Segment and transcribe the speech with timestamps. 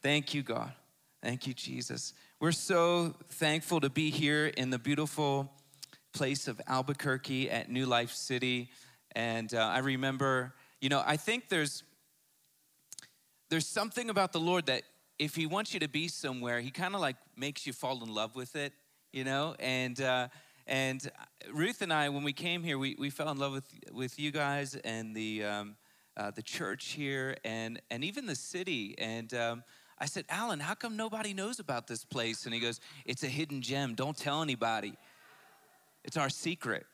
[0.00, 0.72] Thank you, God.
[1.22, 2.14] Thank you, Jesus.
[2.38, 5.50] We're so thankful to be here in the beautiful
[6.12, 8.70] place of Albuquerque at New Life City.
[9.16, 11.82] And uh, I remember, you know, I think there's
[13.50, 14.82] there's something about the Lord that
[15.18, 18.14] if He wants you to be somewhere, He kind of like makes you fall in
[18.14, 18.72] love with it,
[19.12, 19.56] you know.
[19.58, 20.28] And uh,
[20.68, 21.10] and
[21.52, 24.30] Ruth and I, when we came here, we, we fell in love with with you
[24.30, 25.76] guys and the um,
[26.16, 28.94] uh, the church here and and even the city.
[28.96, 29.64] And um,
[30.00, 32.44] I said, Alan, how come nobody knows about this place?
[32.44, 33.94] And he goes, It's a hidden gem.
[33.94, 34.94] Don't tell anybody.
[36.04, 36.86] It's our secret.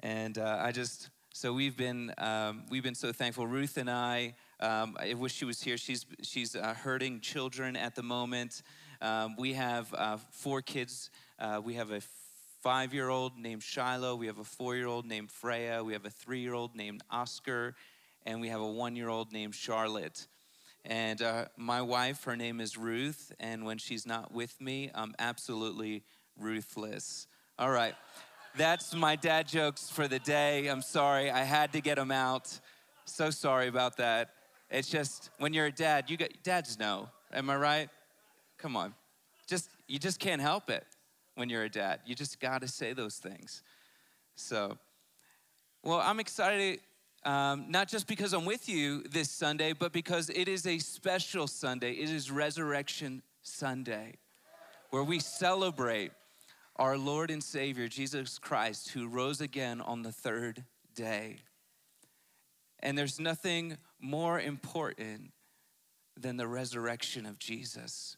[0.00, 3.46] And uh, I just so we've been um, we've been so thankful.
[3.46, 4.34] Ruth and I.
[4.60, 5.76] Um, I wish she was here.
[5.76, 8.62] She's she's uh, hurting children at the moment.
[9.00, 11.10] Um, we have uh, four kids.
[11.38, 12.00] Uh, we have a
[12.62, 14.14] five-year-old named Shiloh.
[14.14, 15.82] We have a four-year-old named Freya.
[15.82, 17.74] We have a three-year-old named Oscar,
[18.24, 20.28] and we have a one-year-old named Charlotte.
[20.84, 25.14] And uh, my wife, her name is Ruth, and when she's not with me, I'm
[25.18, 26.02] absolutely
[26.36, 27.26] ruthless.
[27.58, 27.94] All right.
[28.56, 30.66] That's my dad jokes for the day.
[30.66, 31.30] I'm sorry.
[31.30, 32.58] I had to get them out.
[33.04, 34.30] So sorry about that.
[34.70, 37.08] It's just when you're a dad, you get dads know.
[37.32, 37.88] Am I right?
[38.58, 38.94] Come on.
[39.46, 40.84] Just you just can't help it
[41.34, 42.00] when you're a dad.
[42.06, 43.62] You just got to say those things.
[44.34, 44.78] So,
[45.82, 46.80] well, I'm excited
[47.24, 51.46] um, not just because I'm with you this Sunday, but because it is a special
[51.46, 51.92] Sunday.
[51.92, 54.14] It is Resurrection Sunday,
[54.90, 56.12] where we celebrate
[56.76, 61.38] our Lord and Savior, Jesus Christ, who rose again on the third day.
[62.80, 65.32] And there's nothing more important
[66.16, 68.16] than the resurrection of Jesus.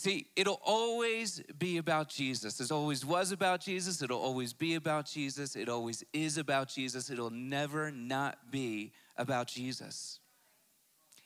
[0.00, 2.58] See, it'll always be about Jesus.
[2.58, 4.00] It always was about Jesus.
[4.00, 5.56] It'll always be about Jesus.
[5.56, 7.10] It always is about Jesus.
[7.10, 10.18] It'll never not be about Jesus.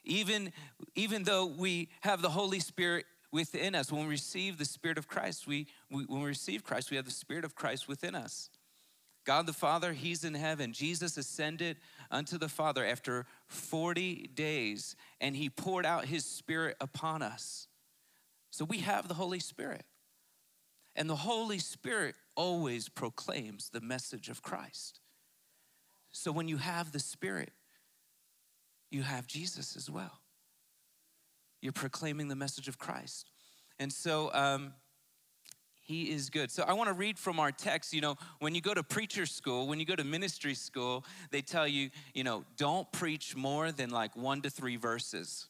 [0.02, 0.52] Even,
[0.96, 5.06] even though we have the Holy Spirit within us, when we receive the Spirit of
[5.06, 8.50] Christ, we, we, when we receive Christ, we have the Spirit of Christ within us.
[9.24, 10.72] God the Father, He's in heaven.
[10.72, 11.76] Jesus ascended
[12.10, 17.68] unto the Father after 40 days, and He poured out His Spirit upon us.
[18.54, 19.82] So we have the Holy Spirit.
[20.94, 25.00] And the Holy Spirit always proclaims the message of Christ.
[26.12, 27.50] So when you have the Spirit,
[28.92, 30.20] you have Jesus as well.
[31.62, 33.28] You're proclaiming the message of Christ.
[33.80, 34.74] And so, um,
[35.82, 36.52] he is good.
[36.52, 37.92] So I want to read from our text.
[37.92, 41.42] You know, when you go to preacher school, when you go to ministry school, they
[41.42, 45.48] tell you, you know, don't preach more than like one to three verses,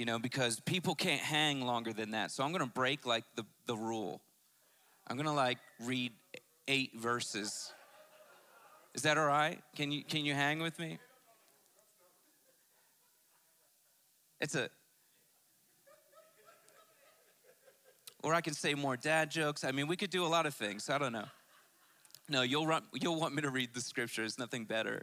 [0.00, 2.30] you know, because people can't hang longer than that.
[2.30, 4.22] So I'm going to break like the, the rule.
[5.06, 6.12] I'm going to like read
[6.68, 7.70] eight verses.
[8.94, 9.60] Is that all right?
[9.76, 10.98] Can you, can you hang with me?
[14.40, 14.70] It's a,
[18.22, 19.64] or I can say more dad jokes.
[19.64, 20.88] I mean, we could do a lot of things.
[20.88, 21.28] I don't know.
[22.26, 24.22] No, you'll, run, you'll want me to read the scripture.
[24.22, 25.02] There's nothing better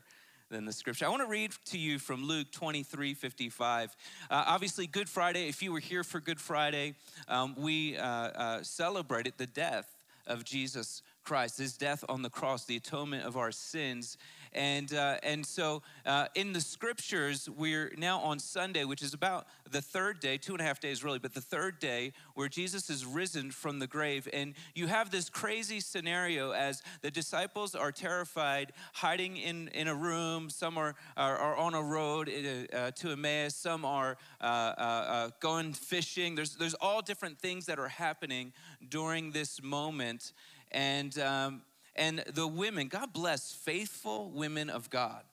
[0.49, 1.05] than the scripture.
[1.05, 3.95] I want to read to you from Luke 23 55.
[4.29, 6.95] Uh, obviously, Good Friday, if you were here for Good Friday,
[7.27, 9.93] um, we uh, uh, celebrated the death
[10.25, 14.17] of Jesus Christ, his death on the cross, the atonement of our sins.
[14.53, 19.45] And, uh, and so uh, in the scriptures, we're now on Sunday, which is about
[19.69, 22.89] the third day, two and a half days really, but the third day where Jesus
[22.89, 24.29] is risen from the grave.
[24.31, 29.95] And you have this crazy scenario as the disciples are terrified, hiding in, in a
[29.95, 30.49] room.
[30.49, 35.29] Some are, are, are on a road uh, to Emmaus, some are uh, uh, uh,
[35.41, 36.35] going fishing.
[36.35, 38.53] There's, there's all different things that are happening
[38.87, 40.31] during this moment.
[40.71, 41.61] And, um,
[41.95, 45.23] and the women, God bless faithful women of God.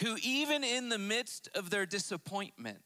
[0.00, 2.82] Who, even in the midst of their disappointment,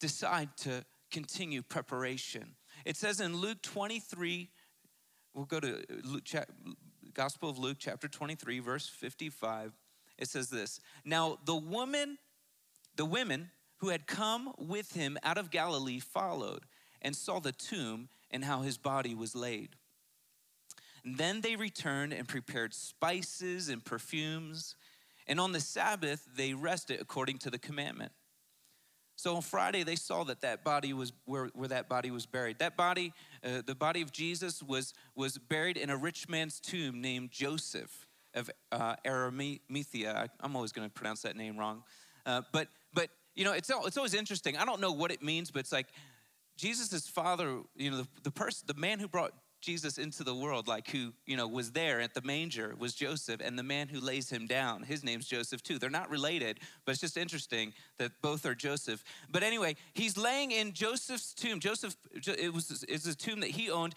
[0.00, 2.54] decide to continue preparation.
[2.84, 4.50] It says in Luke 23,
[5.34, 6.24] we'll go to Luke,
[7.14, 9.72] Gospel of Luke, chapter 23, verse 55.
[10.18, 12.18] It says this Now the woman,
[12.96, 16.64] the women who had come with him out of Galilee followed
[17.02, 19.70] and saw the tomb and how his body was laid.
[21.04, 24.74] And then they returned and prepared spices and perfumes.
[25.26, 28.12] And on the Sabbath, they rested according to the commandment.
[29.16, 32.60] So on Friday, they saw that that body was where, where that body was buried.
[32.60, 33.12] That body,
[33.42, 38.06] uh, the body of Jesus, was, was buried in a rich man's tomb named Joseph
[38.34, 40.28] of uh, Arimathea.
[40.40, 41.82] I, am always going to pronounce that name wrong.
[42.26, 44.56] Uh, but, but, you know, it's, it's always interesting.
[44.56, 45.88] I don't know what it means, but it's like
[46.58, 50.68] Jesus' father, you know, the, the person, the man who brought Jesus into the world,
[50.68, 54.00] like who, you know, was there at the manger was Joseph, and the man who
[54.00, 55.78] lays him down, his name's Joseph too.
[55.78, 59.02] They're not related, but it's just interesting that both are Joseph.
[59.30, 61.60] But anyway, he's laying in Joseph's tomb.
[61.60, 63.94] Joseph, it was it's a tomb that he owned.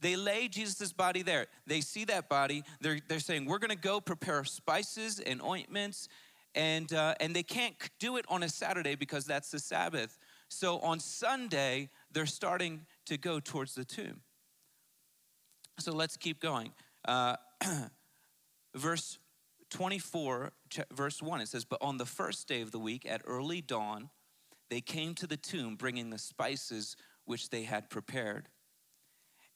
[0.00, 1.46] They lay Jesus' body there.
[1.66, 2.64] They see that body.
[2.80, 6.08] They're, they're saying, We're gonna go prepare spices and ointments.
[6.54, 10.18] And, uh, and they can't do it on a Saturday because that's the Sabbath.
[10.50, 14.20] So on Sunday, they're starting to go towards the tomb.
[15.78, 16.72] So let's keep going.
[17.06, 17.36] Uh,
[18.74, 19.18] verse
[19.70, 20.52] 24,
[20.92, 24.10] verse 1, it says, But on the first day of the week at early dawn,
[24.70, 28.48] they came to the tomb bringing the spices which they had prepared.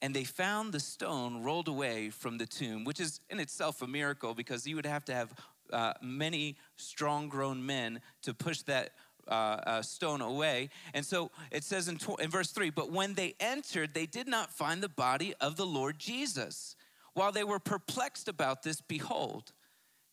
[0.01, 3.87] And they found the stone rolled away from the tomb, which is in itself a
[3.87, 5.33] miracle because you would have to have
[5.73, 8.91] uh, many strong grown men to push that
[9.27, 9.31] uh,
[9.65, 10.69] uh, stone away.
[10.93, 14.27] And so it says in, tw- in verse 3 But when they entered, they did
[14.27, 16.75] not find the body of the Lord Jesus.
[17.13, 19.53] While they were perplexed about this, behold,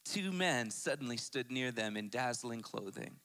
[0.05, 3.17] two men suddenly stood near them in dazzling clothing.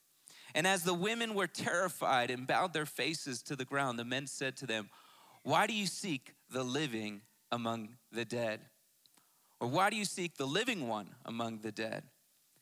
[0.55, 4.25] And as the women were terrified and bowed their faces to the ground, the men
[4.27, 4.89] said to them,
[5.43, 8.61] Why do you seek the living among the dead?
[9.59, 12.03] Or why do you seek the living one among the dead?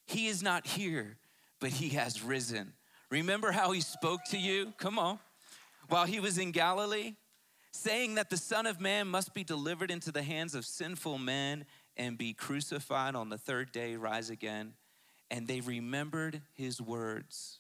[0.06, 1.18] He is not here,
[1.60, 2.74] but he has risen.
[3.10, 4.74] Remember how he spoke to you?
[4.78, 5.20] Come on.
[5.90, 7.16] While he was in Galilee,
[7.72, 11.66] saying that the Son of Man must be delivered into the hands of sinful men
[11.98, 14.74] and be crucified on the third day, rise again.
[15.30, 17.60] And they remembered his words.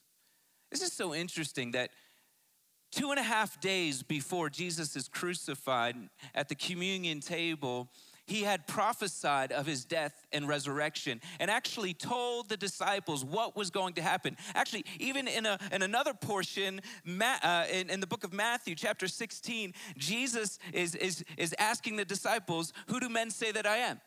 [0.71, 1.91] This is so interesting that
[2.91, 5.95] two and a half days before Jesus is crucified
[6.33, 7.89] at the communion table,
[8.25, 13.69] he had prophesied of his death and resurrection and actually told the disciples what was
[13.69, 14.36] going to happen.
[14.54, 16.81] Actually, even in, a, in another portion,
[17.22, 22.06] uh, in, in the book of Matthew, chapter 16, Jesus is, is, is asking the
[22.06, 24.01] disciples, Who do men say that I am?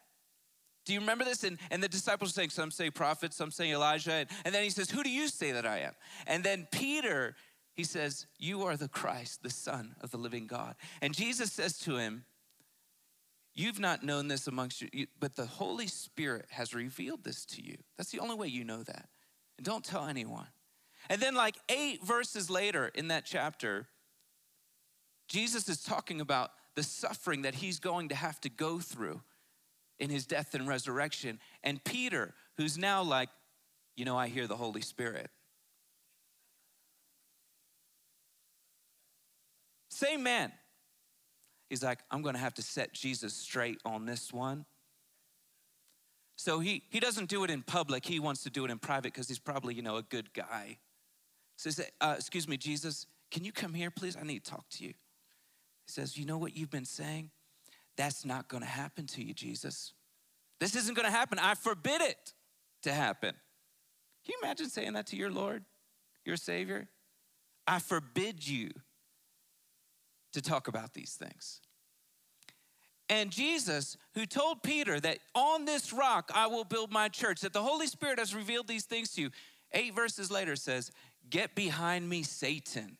[0.84, 1.44] Do you remember this?
[1.44, 4.12] And, and the disciples are saying, Some say prophet, some say Elijah.
[4.12, 5.92] And, and then he says, Who do you say that I am?
[6.26, 7.36] And then Peter,
[7.74, 10.74] he says, You are the Christ, the Son of the living God.
[11.02, 12.24] And Jesus says to him,
[13.58, 17.76] You've not known this amongst you, but the Holy Spirit has revealed this to you.
[17.96, 19.08] That's the only way you know that.
[19.56, 20.46] And don't tell anyone.
[21.10, 23.88] And then, like eight verses later in that chapter,
[25.26, 29.22] Jesus is talking about the suffering that he's going to have to go through
[29.98, 31.40] in his death and resurrection.
[31.64, 33.28] And Peter, who's now like,
[33.96, 35.30] you know, I hear the Holy Spirit.
[39.88, 40.52] Same man,
[41.68, 44.64] He's like, I'm gonna have to set Jesus straight on this one.
[46.36, 49.12] So he, he doesn't do it in public, he wants to do it in private
[49.12, 50.78] because he's probably, you know, a good guy.
[51.56, 54.16] So he says, uh, Excuse me, Jesus, can you come here, please?
[54.16, 54.90] I need to talk to you.
[54.90, 57.30] He says, You know what you've been saying?
[57.96, 59.92] That's not gonna happen to you, Jesus.
[60.60, 61.38] This isn't gonna happen.
[61.38, 62.32] I forbid it
[62.82, 63.34] to happen.
[64.24, 65.64] Can you imagine saying that to your Lord,
[66.24, 66.88] your Savior?
[67.66, 68.70] I forbid you
[70.40, 71.60] to talk about these things.
[73.08, 77.52] And Jesus, who told Peter that on this rock I will build my church, that
[77.52, 79.30] the Holy Spirit has revealed these things to you,
[79.72, 80.90] eight verses later says,
[81.30, 82.96] Get behind me, Satan.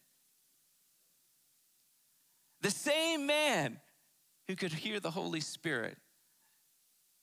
[2.61, 3.79] The same man
[4.49, 5.97] who could hear the Holy Spirit.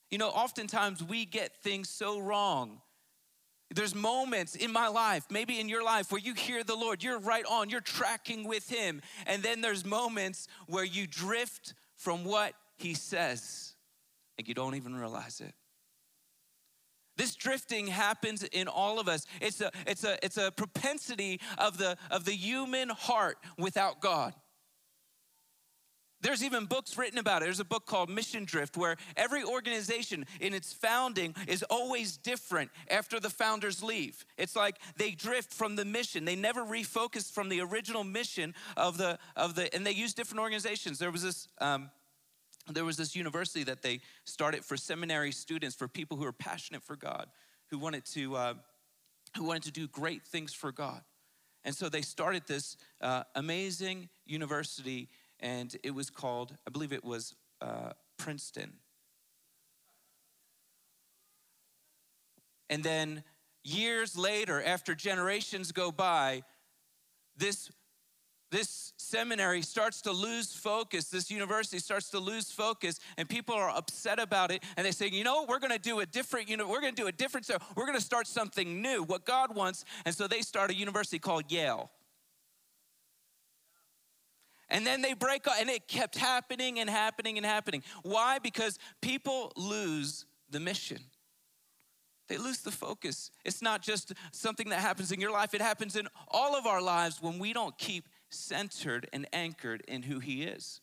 [0.09, 2.81] You know, oftentimes we get things so wrong
[3.73, 7.19] there's moments in my life, maybe in your life, where you hear the Lord, you're
[7.19, 9.01] right on, you're tracking with Him.
[9.25, 13.75] And then there's moments where you drift from what He says
[14.37, 15.53] and you don't even realize it.
[17.17, 19.25] This drifting happens in all of us.
[19.39, 24.33] It's a, it's a, it's a propensity of the, of the human heart without God.
[26.25, 27.45] There's even books written about it.
[27.45, 32.71] There's a book called Mission Drift where every organization in its founding is always different
[32.89, 34.25] after the founders leave.
[34.35, 36.25] It's like they drift from the mission.
[36.25, 40.41] They never refocus from the original mission of the of the and they use different
[40.41, 40.97] organizations.
[40.97, 41.91] There was this um,
[42.71, 46.81] there was this university that they started for seminary students for people who are passionate
[46.81, 47.27] for God,
[47.69, 48.53] who wanted to uh,
[49.37, 51.03] who wanted to do great things for God.
[51.63, 55.09] And so they started this uh, amazing university
[55.45, 58.73] and it was called, I believe it was uh, Princeton.
[62.67, 63.23] And then
[63.63, 66.41] years later, after generations go by,
[67.37, 67.69] this,
[68.49, 71.09] this seminary starts to lose focus.
[71.09, 74.63] This university starts to lose focus, and people are upset about it.
[74.77, 76.49] And they say, you know, we're going to do a different.
[76.49, 77.47] You know, we're going to do a different.
[77.75, 79.85] We're going to start something new, what God wants.
[80.05, 81.91] And so they start a university called Yale.
[84.69, 87.83] And then they break up, and it kept happening and happening and happening.
[88.01, 88.39] Why?
[88.39, 90.99] Because people lose the mission.
[92.27, 93.29] They lose the focus.
[93.43, 96.81] It's not just something that happens in your life, it happens in all of our
[96.81, 100.81] lives when we don't keep centered and anchored in who He is.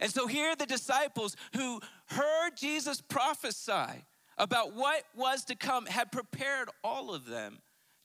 [0.00, 4.04] And so here the disciples who heard Jesus prophesy
[4.38, 7.58] about what was to come had prepared all of them.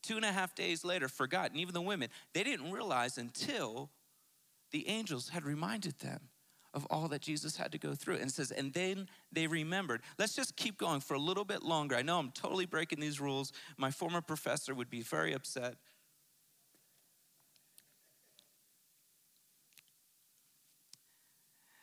[0.04, 3.90] Two and a half days later, forgotten, even the women, they didn't realize until
[4.72, 6.30] the angels had reminded them
[6.74, 8.18] of all that Jesus had to go through.
[8.18, 10.02] And says, and then they remembered.
[10.20, 11.96] Let's just keep going for a little bit longer.
[11.96, 13.52] I know I'm totally breaking these rules.
[13.78, 15.76] My former professor would be very upset.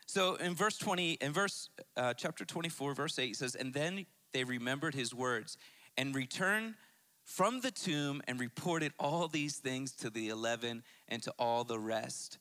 [0.06, 4.06] So in verse 20, in verse uh, chapter 24, verse 8, it says, And then
[4.33, 5.59] they remembered his words
[5.97, 6.75] and returned
[7.25, 11.78] from the tomb and reported all these things to the 11 and to all the
[11.78, 12.38] rest.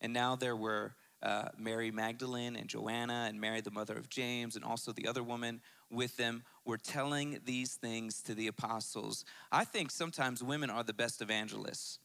[0.00, 4.56] And now there were uh, Mary Magdalene and Joanna and Mary, the mother of James,
[4.56, 5.60] and also the other woman
[5.90, 9.24] with them were telling these things to the apostles.
[9.52, 11.98] I think sometimes women are the best evangelists.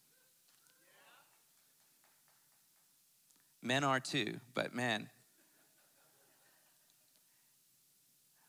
[3.62, 5.10] Men are too, but man.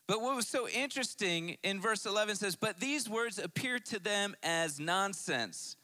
[0.09, 4.35] But what was so interesting in verse 11 says, But these words appeared to them
[4.43, 5.77] as nonsense,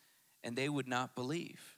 [0.42, 1.73] and they would not believe.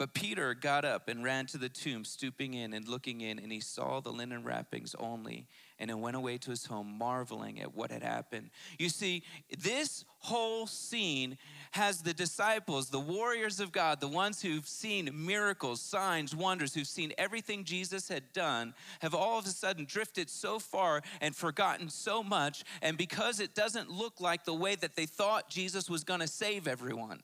[0.00, 3.52] But Peter got up and ran to the tomb, stooping in and looking in, and
[3.52, 5.46] he saw the linen wrappings only,
[5.78, 8.48] and then went away to his home, marveling at what had happened.
[8.78, 9.24] You see,
[9.58, 11.36] this whole scene
[11.72, 16.86] has the disciples, the warriors of God, the ones who've seen miracles, signs, wonders, who've
[16.86, 21.90] seen everything Jesus had done, have all of a sudden drifted so far and forgotten
[21.90, 22.64] so much.
[22.80, 26.66] And because it doesn't look like the way that they thought Jesus was to save
[26.66, 27.20] everyone,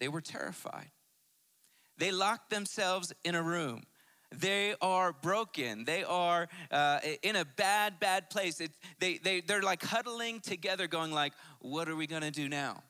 [0.00, 0.90] they were terrified.
[1.98, 3.84] They lock themselves in a room.
[4.34, 5.84] They are broken.
[5.84, 8.60] They are uh, in a bad, bad place.
[8.60, 12.48] It, they, they, they're like huddling together, going like, what are we going to do
[12.48, 12.82] now?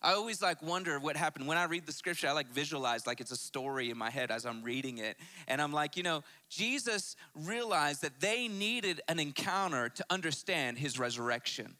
[0.00, 1.48] I always like wonder what happened.
[1.48, 4.30] When I read the scripture, I like visualize like it's a story in my head
[4.30, 5.16] as I'm reading it.
[5.48, 10.98] And I'm like, you know, Jesus realized that they needed an encounter to understand his
[11.00, 11.74] resurrection.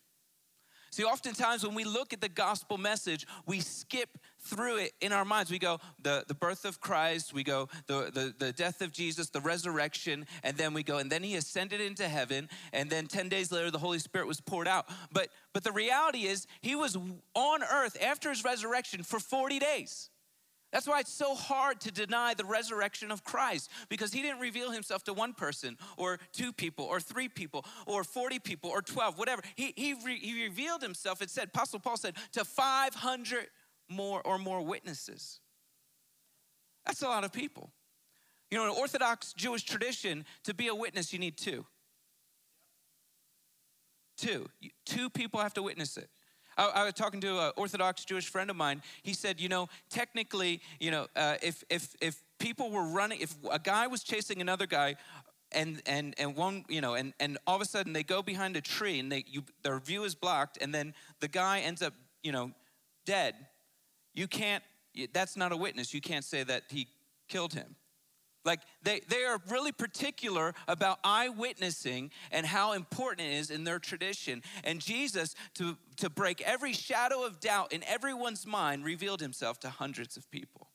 [0.91, 4.09] See, oftentimes when we look at the gospel message, we skip
[4.49, 5.51] through it in our minds.
[5.51, 9.31] We go the, the birth of Christ, we go the, the, the death of Jesus,
[9.31, 13.29] the resurrection, and then we go, and then he ascended into heaven, and then 10
[13.29, 14.87] days later the Holy Spirit was poured out.
[15.13, 16.97] But but the reality is he was
[17.35, 20.11] on earth after his resurrection for 40 days.
[20.73, 24.71] That's why it's so hard to deny the resurrection of Christ because he didn't reveal
[24.71, 29.19] himself to one person or two people or three people or 40 people or 12,
[29.19, 29.43] whatever.
[29.55, 33.47] He, he, re, he revealed himself, it said, Apostle Paul said, to 500
[33.89, 35.41] more or more witnesses.
[36.87, 37.71] That's a lot of people.
[38.51, 41.67] You know, in Orthodox Jewish tradition, to be a witness, you need two.
[44.17, 44.49] Two.
[44.87, 46.09] Two people have to witness it.
[46.57, 48.83] I, I was talking to an Orthodox Jewish friend of mine.
[49.03, 53.35] He said, you know, technically, you know, uh, if if if people were running, if
[53.51, 54.97] a guy was chasing another guy,
[55.53, 58.57] and and and one you know and and all of a sudden they go behind
[58.57, 61.95] a tree and they you their view is blocked and then the guy ends up
[62.23, 62.51] you know
[63.07, 63.35] dead
[64.19, 64.65] you can't,
[65.13, 65.95] that's not a witness.
[65.95, 66.89] You can't say that he
[67.29, 67.77] killed him.
[68.45, 73.79] Like they, they are really particular about eyewitnessing and how important it is in their
[73.79, 74.43] tradition.
[74.65, 79.71] And Jesus, to, to break every shadow of doubt in everyone's mind, revealed himself to
[79.71, 80.69] hundreds of people.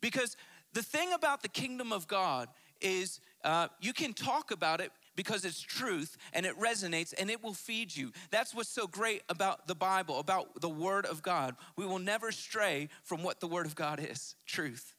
[0.00, 0.36] Because
[0.72, 2.48] the thing about the kingdom of God
[2.80, 7.42] is uh, you can talk about it because it's truth and it resonates and it
[7.42, 8.12] will feed you.
[8.30, 11.56] That's what's so great about the Bible, about the Word of God.
[11.76, 14.94] We will never stray from what the Word of God is truth.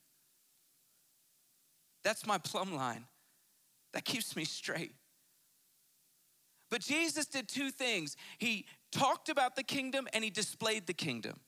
[2.03, 3.05] That's my plumb line.
[3.93, 4.93] That keeps me straight.
[6.69, 11.39] But Jesus did two things He talked about the kingdom and He displayed the kingdom.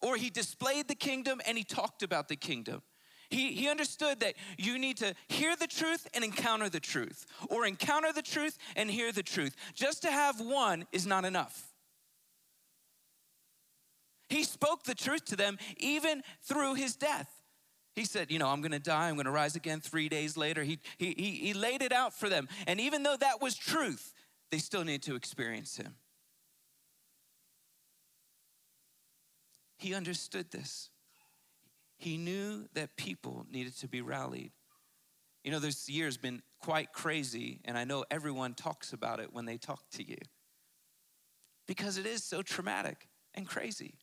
[0.00, 2.82] Or He displayed the kingdom and He talked about the kingdom.
[3.30, 7.66] He, he understood that you need to hear the truth and encounter the truth, or
[7.66, 9.54] encounter the truth and hear the truth.
[9.74, 11.68] Just to have one is not enough.
[14.30, 17.30] He spoke the truth to them even through his death.
[17.94, 20.62] He said, You know, I'm gonna die, I'm gonna rise again three days later.
[20.62, 22.48] He, he, he, he laid it out for them.
[22.66, 24.14] And even though that was truth,
[24.50, 25.94] they still need to experience him.
[29.78, 30.90] He understood this.
[31.98, 34.52] He knew that people needed to be rallied.
[35.44, 39.44] You know, this year's been quite crazy, and I know everyone talks about it when
[39.44, 40.16] they talk to you
[41.66, 43.94] because it is so traumatic and crazy.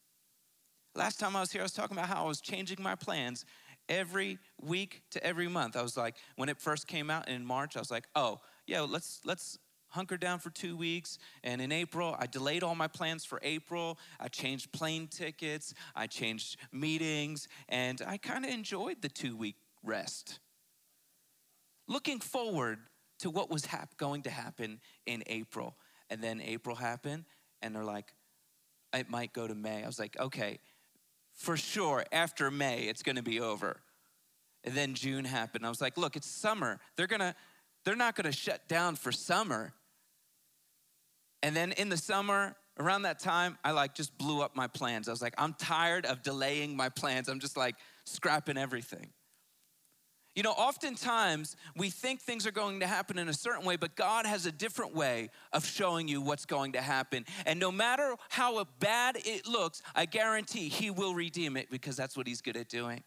[0.93, 3.43] Last time I was here, I was talking about how I was changing my plans
[3.89, 5.75] every week to every month.
[5.75, 8.81] I was like, when it first came out in March, I was like, oh, yeah,
[8.81, 9.57] let's let's
[9.95, 11.17] hunker down for two weeks.
[11.43, 13.97] And in April, I delayed all my plans for April.
[14.19, 19.55] I changed plane tickets, I changed meetings, and I kind of enjoyed the two week
[19.83, 20.39] rest.
[21.87, 22.79] Looking forward
[23.19, 25.75] to what was hap- going to happen in April.
[26.09, 27.25] And then April happened,
[27.61, 28.13] and they're like,
[28.93, 29.83] it might go to May.
[29.83, 30.59] I was like, okay,
[31.33, 33.81] for sure, after May, it's gonna be over.
[34.63, 35.65] And then June happened.
[35.65, 36.79] I was like, look, it's summer.
[36.95, 37.35] They're gonna,
[37.83, 39.73] they're not gonna shut down for summer.
[41.45, 45.07] And then in the summer, around that time, I like just blew up my plans.
[45.07, 47.29] I was like, I'm tired of delaying my plans.
[47.29, 49.11] I'm just like scrapping everything.
[50.33, 53.95] You know, oftentimes we think things are going to happen in a certain way, but
[53.95, 57.25] God has a different way of showing you what's going to happen.
[57.45, 62.17] And no matter how bad it looks, I guarantee He will redeem it because that's
[62.17, 63.03] what He's good at doing.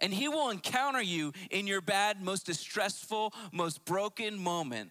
[0.00, 4.90] And He will encounter you in your bad, most distressful, most broken moment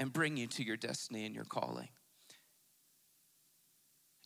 [0.00, 1.90] and bring you to your destiny and your calling.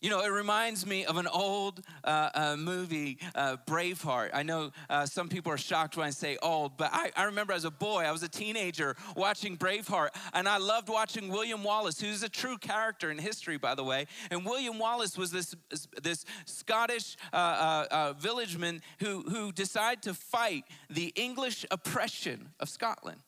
[0.01, 4.31] You know, it reminds me of an old uh, uh, movie, uh, Braveheart.
[4.33, 7.53] I know uh, some people are shocked when I say old, but I, I, remember
[7.53, 11.99] as a boy, I was a teenager watching Braveheart, and I loved watching William Wallace,
[11.99, 14.05] who's a true character in history, by the way.
[14.29, 15.55] And William Wallace was this,
[16.03, 23.21] this Scottish uh, uh, villageman who, who decided to fight the English oppression of Scotland.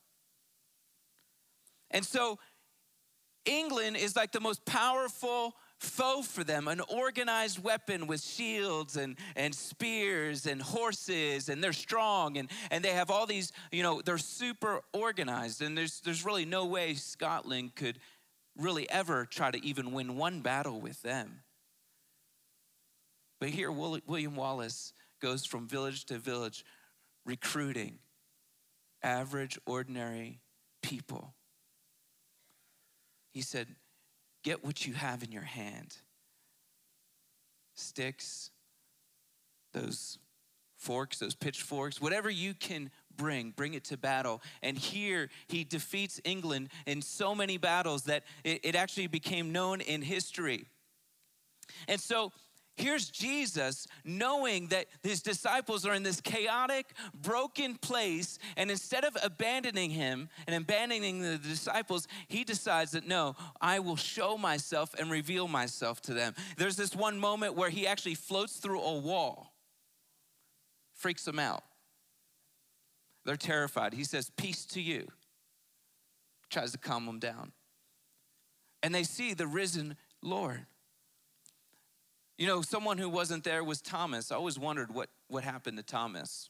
[1.91, 2.39] And so,
[3.46, 9.15] England is like the most powerful foe for them, an organized weapon with shields and,
[9.36, 14.01] and spears and horses, and they're strong and, and they have all these, you know,
[14.01, 15.62] they're super organized.
[15.62, 18.00] And there's, there's really no way Scotland could
[18.58, 21.41] really ever try to even win one battle with them.
[23.39, 26.65] But here, William Wallace goes from village to village
[27.24, 28.00] recruiting
[29.03, 30.39] average, ordinary
[30.82, 31.36] people.
[33.38, 33.67] He said,
[34.43, 35.95] Get what you have in your hand
[37.76, 38.50] sticks,
[39.73, 40.17] those
[40.76, 44.41] forks, those pitchforks, whatever you can bring, bring it to battle.
[44.63, 49.82] And here he defeats England in so many battles that it, it actually became known
[49.82, 50.65] in history.
[51.88, 52.32] And so
[52.78, 59.18] Here's Jesus knowing that his disciples are in this chaotic, broken place, and instead of
[59.24, 65.10] abandoning him and abandoning the disciples, he decides that no, I will show myself and
[65.10, 66.36] reveal myself to them.
[66.58, 69.56] There's this one moment where he actually floats through a wall,
[70.94, 71.63] freaks them out.
[73.26, 73.96] They're terrified.
[73.96, 75.08] He says, Peace to you,
[76.52, 77.54] tries to calm them down.
[78.84, 80.68] And they see the risen Lord.
[82.38, 84.32] You know, someone who wasn't there was Thomas.
[84.32, 86.50] I always wondered what, what happened to Thomas.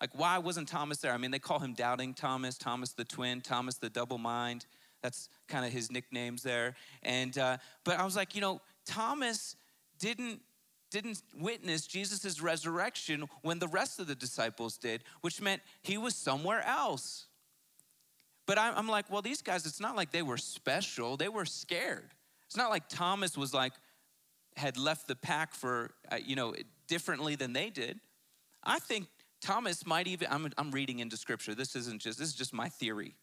[0.00, 1.12] Like, why wasn't Thomas there?
[1.12, 4.66] I mean, they call him Doubting Thomas, Thomas the twin, Thomas the double mind.
[5.02, 6.74] That's kind of his nicknames there.
[7.02, 9.56] And, uh, but I was like, you know, Thomas
[9.98, 10.40] didn't
[10.90, 16.14] didn't witness Jesus' resurrection when the rest of the disciples did, which meant he was
[16.14, 17.26] somewhere else.
[18.46, 22.14] But I'm like, well, these guys, it's not like they were special, they were scared.
[22.46, 23.72] It's not like Thomas was like,
[24.56, 26.54] had left the pack for, uh, you know,
[26.86, 28.00] differently than they did.
[28.64, 29.06] I think
[29.40, 31.54] Thomas might even, I'm, I'm reading into scripture.
[31.54, 33.14] This isn't just, this is just my theory.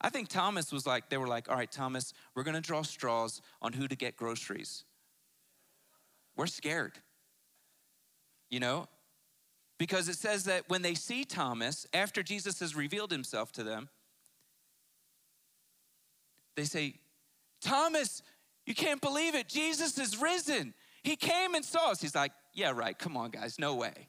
[0.00, 3.40] I think Thomas was like, they were like, all right, Thomas, we're gonna draw straws
[3.62, 4.84] on who to get groceries.
[6.36, 6.98] We're scared,
[8.50, 8.88] you know?
[9.78, 13.88] Because it says that when they see Thomas, after Jesus has revealed himself to them,
[16.56, 16.94] they say,
[17.60, 18.22] Thomas,
[18.66, 19.48] you can't believe it.
[19.48, 20.74] Jesus is risen.
[21.02, 22.00] He came and saw us.
[22.00, 22.98] He's like, Yeah, right.
[22.98, 23.58] Come on, guys.
[23.58, 24.08] No way.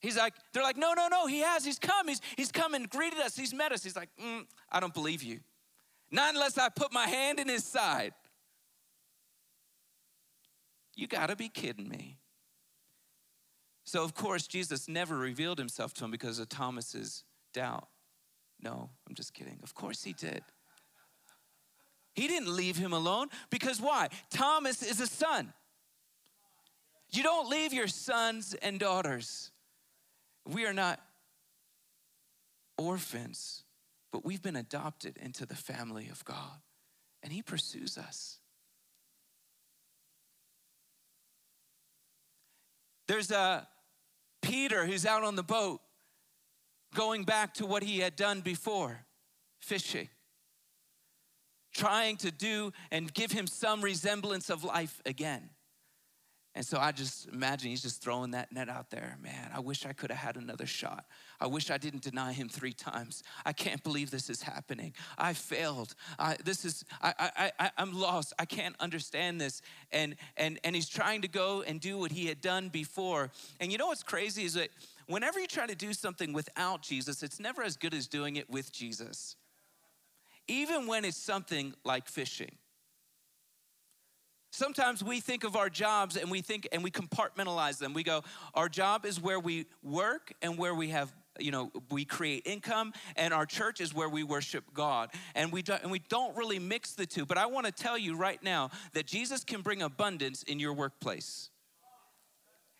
[0.00, 1.64] He's like, they're like, no, no, no, he has.
[1.64, 2.06] He's come.
[2.06, 3.34] He's, he's come and greeted us.
[3.34, 3.82] He's met us.
[3.82, 5.40] He's like, mm, I don't believe you.
[6.10, 8.12] Not unless I put my hand in his side.
[10.94, 12.18] You got to be kidding me.
[13.84, 17.88] So, of course, Jesus never revealed himself to him because of Thomas's doubt.
[18.60, 19.60] No, I'm just kidding.
[19.62, 20.42] Of course he did.
[22.16, 24.08] He didn't leave him alone because why?
[24.30, 25.52] Thomas is a son.
[27.10, 29.52] You don't leave your sons and daughters.
[30.48, 30.98] We are not
[32.78, 33.64] orphans,
[34.12, 36.60] but we've been adopted into the family of God,
[37.22, 38.38] and He pursues us.
[43.08, 43.68] There's a
[44.42, 45.80] Peter who's out on the boat
[46.94, 49.04] going back to what he had done before
[49.58, 50.08] fishing
[51.76, 55.50] trying to do and give him some resemblance of life again.
[56.56, 59.18] And so I just imagine he's just throwing that net out there.
[59.20, 61.04] Man, I wish I could have had another shot.
[61.38, 63.22] I wish I didn't deny him three times.
[63.44, 64.94] I can't believe this is happening.
[65.18, 65.94] I failed.
[66.18, 68.32] I, this is, I, I, I, I'm lost.
[68.38, 69.60] I can't understand this.
[69.92, 73.30] And, and, and he's trying to go and do what he had done before.
[73.60, 74.70] And you know what's crazy is that
[75.08, 78.48] whenever you try to do something without Jesus, it's never as good as doing it
[78.48, 79.36] with Jesus.
[80.48, 82.56] Even when it's something like fishing.
[84.52, 87.92] Sometimes we think of our jobs and we think and we compartmentalize them.
[87.92, 88.22] We go,
[88.54, 92.92] our job is where we work and where we have you know we create income
[93.16, 96.58] and our church is where we worship god and we don't and we don't really
[96.58, 99.82] mix the two but i want to tell you right now that jesus can bring
[99.82, 101.50] abundance in your workplace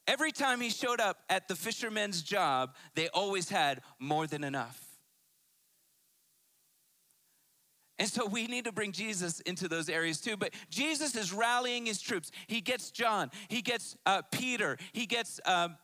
[0.06, 4.85] every time he showed up at the fisherman's job they always had more than enough
[7.98, 10.36] and so we need to bring Jesus into those areas too.
[10.36, 12.30] But Jesus is rallying his troops.
[12.46, 15.76] He gets John, he gets uh, Peter, he gets um,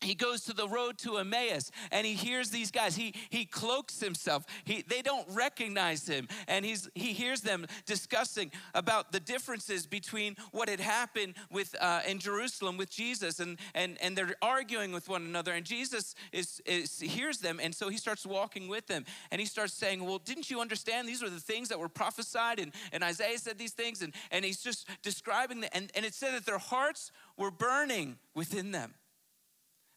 [0.00, 2.94] he goes to the road to Emmaus and he hears these guys.
[2.94, 4.44] He, he cloaks himself.
[4.64, 6.28] He, they don't recognize him.
[6.46, 12.00] And he's, he hears them discussing about the differences between what had happened with, uh,
[12.06, 13.40] in Jerusalem with Jesus.
[13.40, 15.52] And, and, and they're arguing with one another.
[15.52, 17.58] And Jesus is, is, hears them.
[17.60, 19.04] And so he starts walking with them.
[19.32, 21.08] And he starts saying, Well, didn't you understand?
[21.08, 22.60] These were the things that were prophesied.
[22.60, 24.02] And, and Isaiah said these things.
[24.02, 25.70] And, and he's just describing them.
[25.72, 28.94] And, and it said that their hearts were burning within them.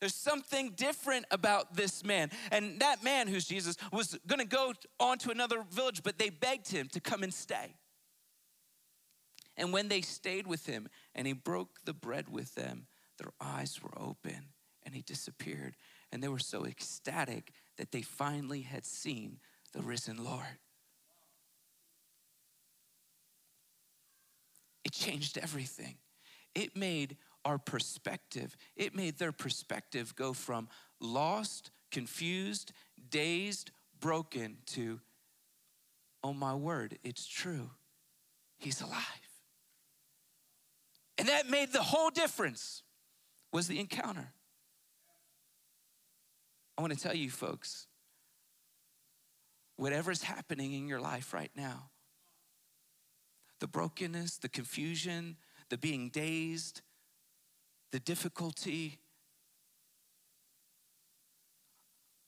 [0.01, 2.31] There's something different about this man.
[2.51, 6.69] And that man, who's Jesus, was gonna go on to another village, but they begged
[6.69, 7.75] him to come and stay.
[9.55, 12.87] And when they stayed with him and he broke the bread with them,
[13.19, 14.49] their eyes were open
[14.83, 15.75] and he disappeared.
[16.11, 19.37] And they were so ecstatic that they finally had seen
[19.71, 20.57] the risen Lord.
[24.83, 25.97] It changed everything.
[26.55, 28.55] It made our perspective.
[28.75, 32.71] It made their perspective go from lost, confused,
[33.09, 34.99] dazed, broken to,
[36.23, 37.71] oh my word, it's true.
[38.57, 39.01] He's alive.
[41.17, 42.83] And that made the whole difference
[43.51, 44.33] was the encounter.
[46.77, 47.87] I want to tell you folks,
[49.75, 51.89] whatever's happening in your life right now,
[53.59, 55.37] the brokenness, the confusion,
[55.69, 56.81] the being dazed,
[57.91, 58.99] the difficulty,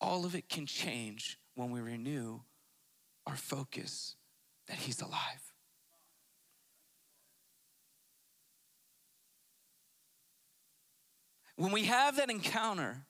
[0.01, 2.39] all of it can change when we renew
[3.25, 4.15] our focus
[4.67, 5.53] that He's alive.
[11.55, 13.05] When we have that encounter,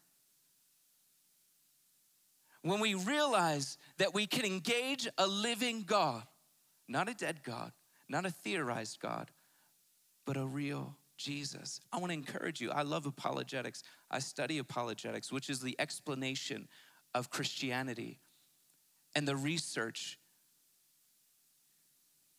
[2.61, 6.23] when we realize that we can engage a living God,
[6.87, 7.71] not a dead God,
[8.09, 9.31] not a theorized God,
[10.25, 11.79] but a real Jesus.
[11.91, 12.69] I want to encourage you.
[12.71, 13.81] I love apologetics.
[14.11, 16.67] I study apologetics, which is the explanation
[17.15, 18.19] of Christianity
[19.15, 20.19] and the research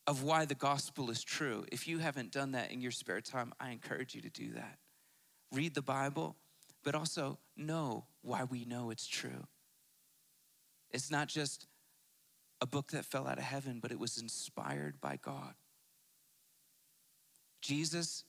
[0.06, 1.64] of why the gospel is true.
[1.72, 4.78] If you haven't done that in your spare time, I encourage you to do that.
[5.50, 6.36] Read the Bible,
[6.82, 9.46] but also know why we know it's true.
[10.90, 11.66] It's not just
[12.60, 15.54] a book that fell out of heaven, but it was inspired by God.
[17.62, 18.24] Jesus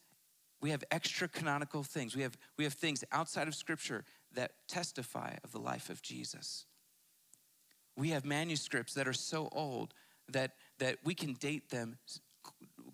[0.60, 2.16] we have extra canonical things.
[2.16, 6.66] We have, we have things outside of Scripture that testify of the life of Jesus.
[7.96, 9.94] We have manuscripts that are so old
[10.28, 11.98] that, that we can date them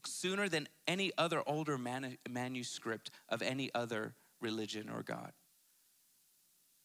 [0.04, 5.32] sooner than any other older man, manuscript of any other religion or God.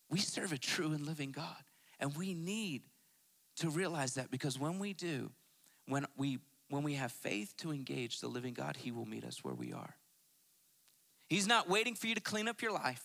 [0.10, 1.64] We serve a true and living God,
[2.00, 2.84] and we need
[3.58, 5.32] to realize that because when we do,
[5.88, 9.44] when we when we have faith to engage the living God, He will meet us
[9.44, 9.96] where we are.
[11.28, 13.04] He's not waiting for you to clean up your life.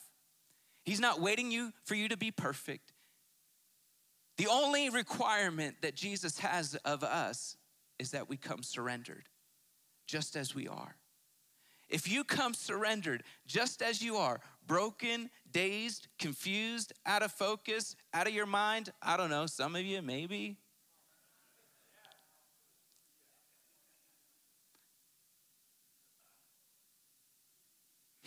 [0.84, 2.92] He's not waiting you for you to be perfect.
[4.36, 7.56] The only requirement that Jesus has of us
[7.98, 9.28] is that we come surrendered,
[10.06, 10.96] just as we are.
[11.88, 18.26] If you come surrendered, just as you are, broken, dazed, confused, out of focus, out
[18.26, 20.56] of your mind, I don't know, some of you maybe,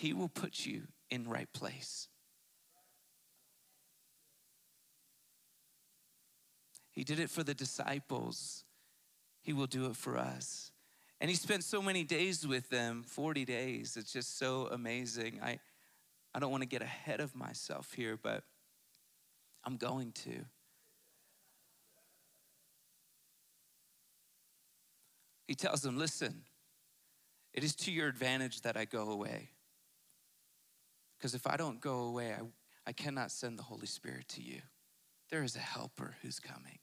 [0.06, 2.10] He will put you in right place.
[6.91, 8.65] He did it for the disciples.
[9.41, 10.72] He will do it for us.
[11.20, 13.98] And he spent so many days with them 40 days.
[13.98, 15.39] It's just so amazing.
[15.41, 15.58] I,
[16.36, 18.44] I don't want to get ahead of myself here, but
[19.63, 20.46] I'm going to.
[25.48, 26.44] He tells them, Listen,
[27.56, 29.50] it is to your advantage that I go away.
[31.17, 32.41] Because if I don't go away, I,
[32.88, 34.62] I cannot send the Holy Spirit to you.
[35.30, 36.80] There is a helper who's coming.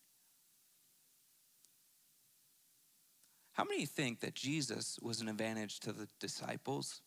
[3.52, 7.02] How many think that Jesus was an advantage to the disciples?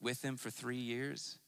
[0.00, 1.38] With him for three years,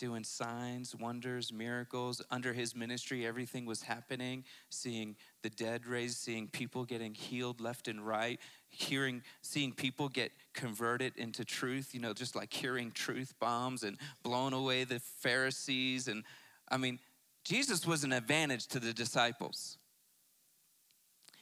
[0.00, 2.22] doing signs, wonders, miracles.
[2.30, 4.44] Under his ministry, everything was happening.
[4.70, 10.32] Seeing the dead raised, seeing people getting healed left and right, hearing, seeing people get
[10.54, 16.08] converted into truth, you know, just like hearing truth bombs and blowing away the Pharisees.
[16.08, 16.24] And
[16.68, 16.98] I mean,
[17.44, 19.76] Jesus was an advantage to the disciples.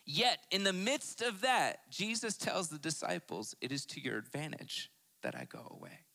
[0.05, 4.91] Yet, in the midst of that, Jesus tells the disciples, It is to your advantage
[5.23, 6.08] that I go away.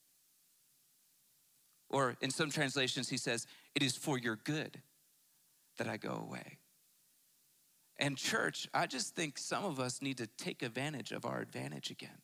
[1.94, 4.82] Or in some translations, he says, It is for your good
[5.78, 6.58] that I go away.
[7.98, 11.92] And, church, I just think some of us need to take advantage of our advantage
[11.92, 12.18] again.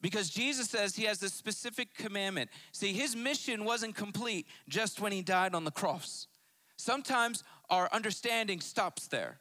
[0.00, 2.48] Because Jesus says he has a specific commandment.
[2.72, 6.26] See, his mission wasn't complete just when he died on the cross.
[6.78, 9.40] Sometimes our understanding stops there.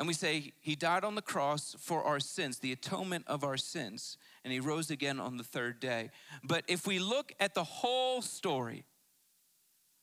[0.00, 3.58] And we say, He died on the cross for our sins, the atonement of our
[3.58, 6.08] sins, and He rose again on the third day.
[6.42, 8.84] But if we look at the whole story,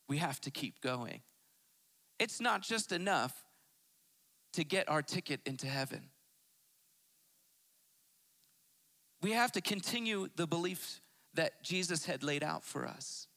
[0.08, 1.22] we have to keep going.
[2.20, 3.44] It's not just enough
[4.54, 6.04] to get our ticket into heaven.
[9.24, 11.02] We have to continue the beliefs
[11.34, 13.28] that Jesus had laid out for us.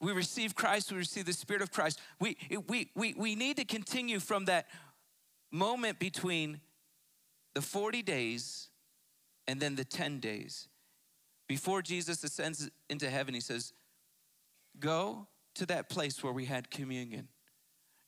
[0.00, 2.00] We receive Christ, we receive the Spirit of Christ.
[2.20, 2.36] We,
[2.68, 4.66] we, we, we need to continue from that
[5.52, 6.60] moment between
[7.54, 8.68] the 40 days
[9.46, 10.68] and then the 10 days.
[11.46, 13.72] Before Jesus ascends into heaven, he says,
[14.80, 17.28] Go to that place where we had communion.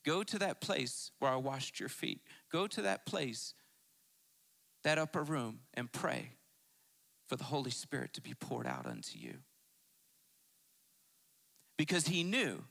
[0.05, 2.21] Go to that place where I washed your feet.
[2.51, 3.55] Go to that place
[4.85, 6.33] that upper room and pray
[7.27, 9.39] for the Holy Spirit to be poured out unto you.
[11.77, 12.65] Because he knew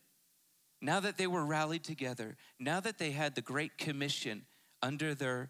[0.79, 4.45] now that they were rallied together, now that they had the Great Commission
[4.83, 5.49] under their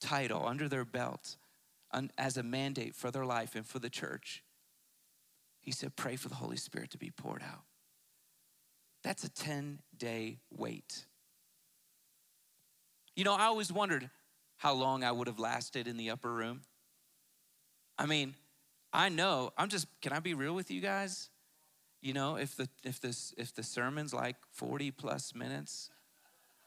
[0.00, 1.36] title, under their belt,
[2.18, 4.42] as a mandate for their life and for the church,
[5.60, 7.62] he said, Pray for the Holy Spirit to be poured out.
[9.02, 11.06] That's a 10 day wait.
[13.14, 14.10] You know, I always wondered
[14.56, 16.62] how long I would have lasted in the upper room.
[17.98, 18.34] I mean,
[18.92, 21.30] I know, I'm just, can I be real with you guys?
[22.02, 25.90] You know, if the if this if the sermon's like 40 plus minutes,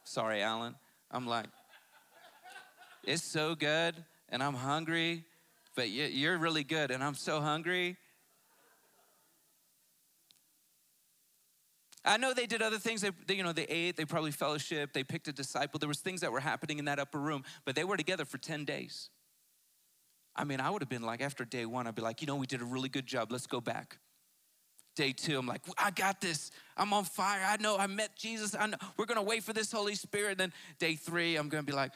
[0.04, 0.76] sorry, Alan,
[1.12, 1.46] I'm like,
[3.10, 3.96] it's so good
[4.30, 5.26] and I'm hungry,
[5.76, 7.98] but you're really good and I'm so hungry.
[12.06, 13.02] I know they did other things.
[13.02, 13.98] They, they, you know, they ate.
[13.98, 14.94] They probably fellowship.
[14.94, 15.80] They picked a disciple.
[15.80, 18.38] There was things that were happening in that upper room, but they were together for
[18.38, 19.10] ten days.
[20.36, 22.36] I mean, I would have been like, after day one, I'd be like, you know,
[22.36, 23.32] we did a really good job.
[23.32, 23.98] Let's go back.
[24.96, 26.52] Day two, I'm like, I got this.
[26.78, 27.42] I'm on fire.
[27.46, 28.56] I know I met Jesus.
[28.58, 30.32] I know we're gonna wait for this Holy Spirit.
[30.32, 31.92] And Then day three, I'm gonna be like,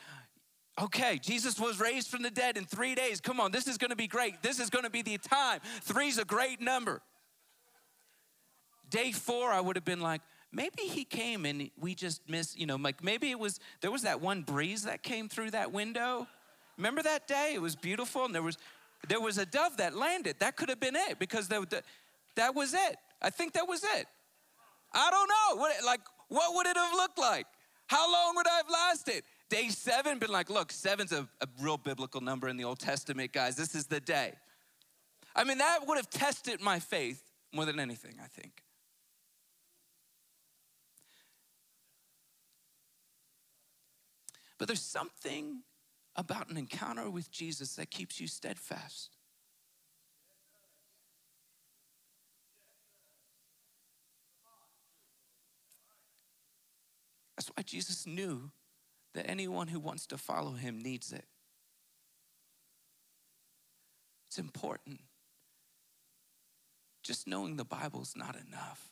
[0.82, 3.22] okay, Jesus was raised from the dead in three days.
[3.22, 4.42] Come on, this is gonna be great.
[4.42, 5.60] This is gonna be the time.
[5.82, 7.02] Three's a great number.
[8.90, 12.66] Day four, I would have been like, maybe he came and we just missed, you
[12.66, 16.28] know, like maybe it was, there was that one breeze that came through that window.
[16.78, 17.54] Remember that day?
[17.56, 18.58] It was beautiful and there was,
[19.08, 20.36] there was a dove that landed.
[20.40, 21.84] That could have been it because the, the,
[22.36, 22.98] that was it.
[23.22, 24.06] I think that was it.
[24.94, 25.62] I don't know.
[25.62, 27.48] What, like, what would it have looked like?
[27.88, 29.24] How long would I have lasted?
[29.50, 33.32] Day seven, been like, look, seven's a, a real biblical number in the Old Testament,
[33.32, 33.56] guys.
[33.56, 34.34] This is the day.
[35.36, 37.22] I mean, that would have tested my faith
[37.54, 38.64] more than anything, I think.
[44.58, 45.62] But there's something
[46.16, 49.18] about an encounter with Jesus that keeps you steadfast.
[57.36, 58.52] That's why Jesus knew
[59.14, 61.26] that anyone who wants to follow him needs it.
[64.28, 65.02] It's important.
[67.04, 68.90] Just knowing the Bible is not enough.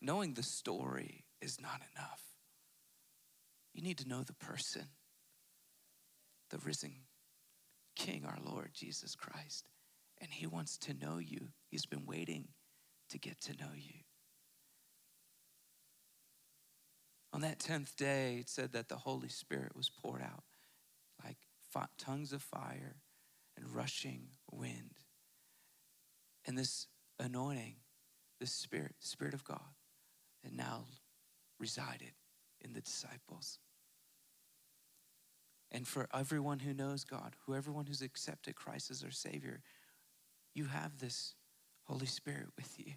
[0.00, 2.22] Knowing the story is not enough.
[3.74, 4.86] You need to know the person,
[6.50, 6.94] the risen
[7.94, 9.68] King, our Lord Jesus Christ.
[10.20, 11.48] And He wants to know you.
[11.68, 12.48] He's been waiting
[13.10, 14.00] to get to know you.
[17.31, 20.44] On that 10th day, it said that the Holy Spirit was poured out
[21.24, 21.36] like
[21.98, 22.96] tongues of fire
[23.56, 24.94] and rushing wind.
[26.46, 27.76] And this anointing,
[28.40, 29.60] this Spirit, Spirit of God,
[30.42, 30.84] had now
[31.58, 32.12] resided
[32.60, 33.58] in the disciples.
[35.70, 39.62] And for everyone who knows God, who everyone who's accepted Christ as their Savior,
[40.54, 41.34] you have this
[41.84, 42.94] Holy Spirit with you.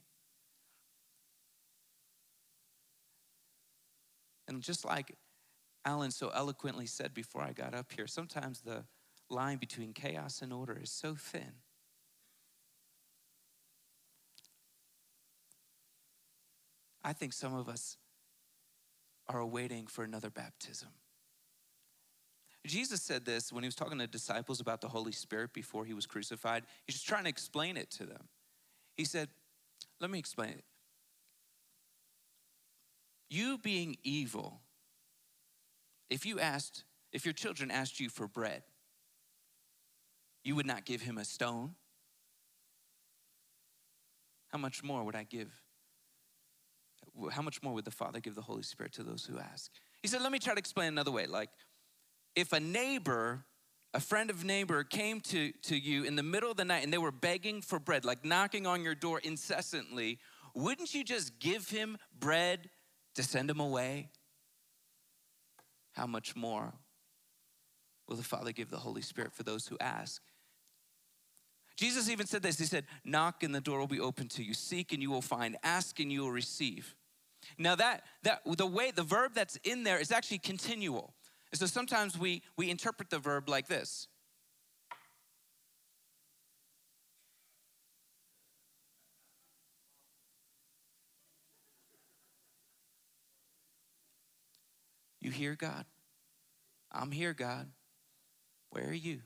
[4.47, 5.15] And just like
[5.85, 8.85] Alan so eloquently said before I got up here, sometimes the
[9.29, 11.53] line between chaos and order is so thin.
[17.03, 17.97] I think some of us
[19.27, 20.89] are awaiting for another baptism.
[22.65, 25.93] Jesus said this when he was talking to disciples about the Holy Spirit before he
[25.93, 26.63] was crucified.
[26.85, 28.27] He's just trying to explain it to them.
[28.97, 29.29] He said,
[29.99, 30.63] Let me explain it.
[33.29, 34.61] You being evil,
[36.09, 38.63] if you asked, if your children asked you for bread,
[40.43, 41.75] you would not give him a stone.
[44.49, 45.51] How much more would I give?
[47.31, 49.71] How much more would the Father give the Holy Spirit to those who ask?
[50.01, 51.25] He said, Let me try to explain another way.
[51.25, 51.49] Like,
[52.35, 53.45] if a neighbor,
[53.93, 56.93] a friend of neighbor came to, to you in the middle of the night and
[56.93, 60.19] they were begging for bread, like knocking on your door incessantly,
[60.53, 62.69] wouldn't you just give him bread
[63.15, 64.09] to send him away?
[65.93, 66.73] How much more
[68.07, 70.21] will the Father give the Holy Spirit for those who ask?
[71.77, 74.53] Jesus even said this He said, Knock and the door will be open to you,
[74.53, 76.95] seek and you will find, ask and you will receive.
[77.57, 81.13] Now, that, that the way, the verb that's in there is actually continual.
[81.51, 84.07] And so sometimes we, we interpret the verb like this
[95.25, 95.85] You hear God?
[96.91, 97.67] I'm here, God.
[98.69, 99.21] Where are you?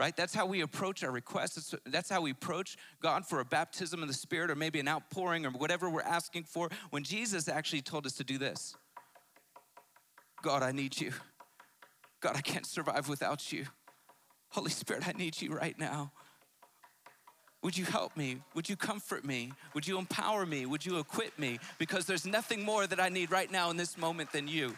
[0.00, 0.16] Right?
[0.16, 1.72] That's how we approach our requests.
[1.86, 5.46] That's how we approach God for a baptism of the Spirit or maybe an outpouring
[5.46, 6.70] or whatever we're asking for.
[6.90, 8.74] When Jesus actually told us to do this
[10.42, 11.12] God, I need you.
[12.18, 13.66] God, I can't survive without you.
[14.48, 16.10] Holy Spirit, I need you right now.
[17.62, 18.38] Would you help me?
[18.54, 19.52] Would you comfort me?
[19.74, 20.64] Would you empower me?
[20.64, 21.58] Would you equip me?
[21.78, 24.74] Because there's nothing more that I need right now in this moment than you.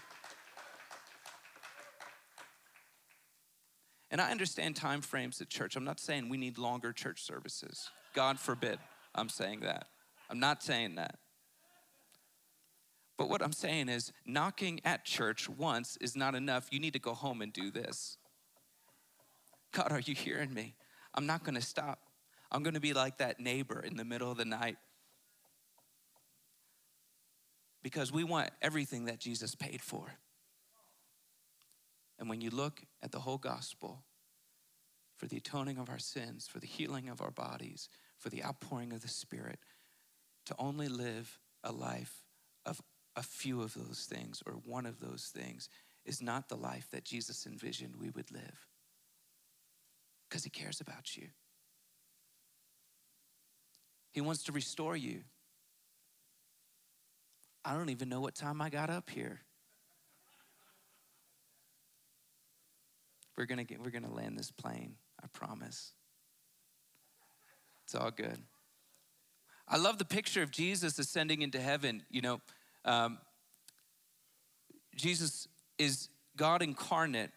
[4.10, 5.76] And I understand time frames at church.
[5.76, 7.88] I'm not saying we need longer church services.
[8.14, 8.78] God forbid
[9.14, 9.86] I'm saying that.
[10.28, 11.18] I'm not saying that.
[13.16, 16.68] But what I'm saying is, knocking at church once is not enough.
[16.70, 18.16] You need to go home and do this.
[19.72, 20.74] God, are you hearing me?
[21.14, 22.00] I'm not gonna stop.
[22.52, 24.76] I'm gonna be like that neighbor in the middle of the night.
[27.82, 30.06] Because we want everything that Jesus paid for.
[32.18, 34.04] And when you look at the whole gospel,
[35.16, 37.88] for the atoning of our sins, for the healing of our bodies,
[38.18, 39.58] for the outpouring of the Spirit,
[40.46, 42.24] to only live a life
[42.66, 42.80] of
[43.16, 45.68] a few of those things or one of those things
[46.04, 48.66] is not the life that Jesus envisioned we would live.
[50.28, 51.28] Because he cares about you.
[54.12, 55.20] He wants to restore you.
[57.64, 59.40] I don't even know what time I got up here.
[63.36, 65.92] We're gonna get, we're gonna land this plane, I promise.
[67.84, 68.38] It's all good.
[69.66, 72.02] I love the picture of Jesus ascending into heaven.
[72.10, 72.40] You know,
[72.84, 73.18] um,
[74.94, 75.48] Jesus
[75.78, 77.30] is God incarnate.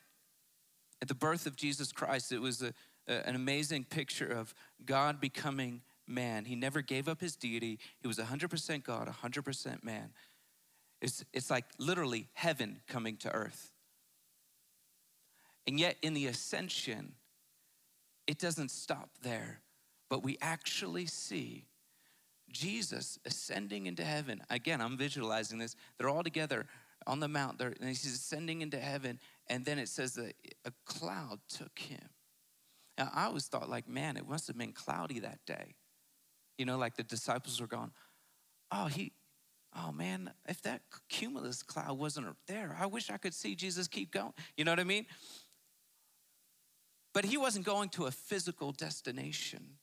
[1.01, 2.73] At the birth of Jesus Christ, it was a,
[3.07, 4.53] a, an amazing picture of
[4.85, 6.45] God becoming man.
[6.45, 7.79] He never gave up his deity.
[7.99, 10.09] He was 100% God, 100% man.
[11.01, 13.71] It's, it's like literally heaven coming to earth.
[15.67, 17.13] And yet, in the ascension,
[18.27, 19.61] it doesn't stop there,
[20.09, 21.65] but we actually see
[22.51, 24.41] Jesus ascending into heaven.
[24.49, 25.75] Again, I'm visualizing this.
[25.97, 26.67] They're all together
[27.07, 30.33] on the mount, They and he's ascending into heaven, and then it says that
[30.65, 32.09] a cloud took him.
[32.97, 35.75] Now, I always thought, like, man, it must have been cloudy that day.
[36.57, 37.91] You know, like the disciples were gone,
[38.71, 39.11] oh, he,
[39.75, 44.11] oh man, if that cumulus cloud wasn't there, I wish I could see Jesus keep
[44.11, 44.33] going.
[44.57, 45.05] You know what I mean?
[47.13, 49.77] But he wasn't going to a physical destination.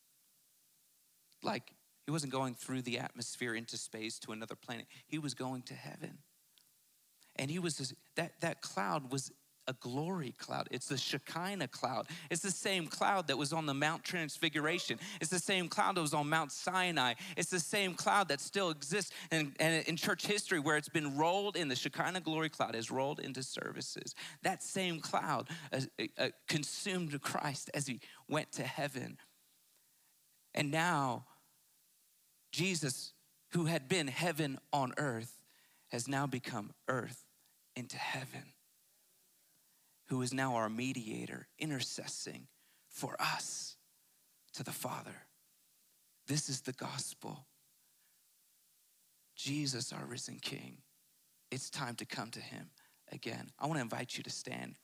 [1.43, 1.73] Like,
[2.05, 4.87] he wasn't going through the atmosphere into space to another planet.
[5.07, 6.18] He was going to heaven.
[7.37, 9.33] And he was, that, that cloud was
[9.67, 10.69] a glory cloud.
[10.71, 12.09] It's the Shekinah cloud.
[12.31, 14.99] It's the same cloud that was on the Mount Transfiguration.
[15.21, 17.15] It's the same cloud that was on Mount Sinai.
[17.37, 21.57] It's the same cloud that still exists in, in church history where it's been rolled
[21.57, 21.69] in.
[21.69, 24.15] The Shekinah glory cloud is rolled into services.
[24.43, 25.81] That same cloud uh,
[26.19, 29.19] uh, consumed Christ as he went to heaven.
[30.55, 31.27] And now,
[32.51, 33.13] Jesus,
[33.53, 35.43] who had been heaven on earth,
[35.91, 37.25] has now become earth
[37.77, 38.53] into heaven.
[40.13, 42.47] Who is now our mediator, intercessing
[42.91, 43.77] for us
[44.53, 45.25] to the Father.
[46.27, 47.47] This is the gospel.
[49.35, 50.77] Jesus, our risen King.
[51.51, 52.69] It's time to come to him
[53.11, 53.53] again.
[53.59, 54.75] I want to invite you to stand.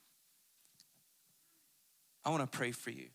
[2.24, 3.09] I want to pray for you.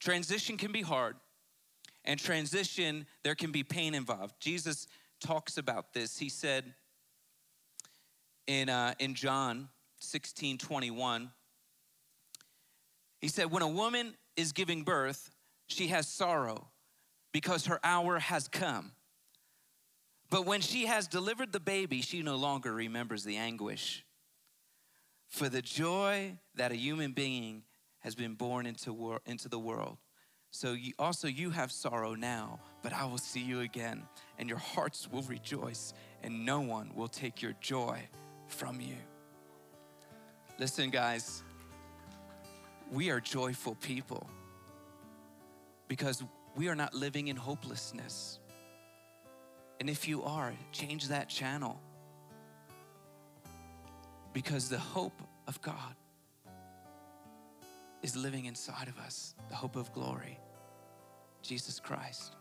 [0.00, 1.14] Transition can be hard,
[2.04, 4.34] and transition, there can be pain involved.
[4.40, 4.88] Jesus
[5.22, 6.18] talks about this.
[6.18, 6.74] He said
[8.46, 9.68] in, uh, in John
[10.00, 11.30] 16 21,
[13.20, 15.30] he said, When a woman is giving birth,
[15.68, 16.68] she has sorrow
[17.32, 18.92] because her hour has come.
[20.28, 24.04] But when she has delivered the baby, she no longer remembers the anguish.
[25.28, 27.62] For the joy that a human being
[28.00, 29.98] has been born into, wor- into the world.
[30.50, 34.02] So you, also you have sorrow now, but I will see you again,
[34.38, 38.00] and your hearts will rejoice, and no one will take your joy
[38.48, 38.96] from you.
[40.58, 41.42] Listen, guys,
[42.90, 44.28] we are joyful people
[45.88, 46.22] because
[46.56, 48.38] we are not living in hopelessness.
[49.80, 51.80] And if you are, change that channel
[54.32, 55.94] because the hope of God
[58.02, 60.38] is living inside of us, the hope of glory,
[61.42, 62.36] Jesus Christ.